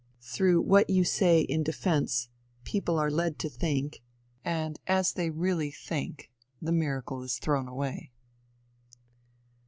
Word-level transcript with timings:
Through 0.19 0.61
what 0.63 0.89
you 0.89 1.03
say 1.03 1.41
in 1.41 1.61
defence 1.61 2.27
people 2.63 2.97
are 2.97 3.11
led 3.11 3.37
to 3.37 3.49
think, 3.49 4.01
and 4.43 4.79
as 4.87 5.09
soon 5.09 5.11
as 5.11 5.13
they 5.13 5.29
really 5.29 5.69
think, 5.69 6.31
the 6.59 6.71
miracle 6.71 7.21
is 7.21 7.37
thrown 7.37 7.67
away. 7.67 8.11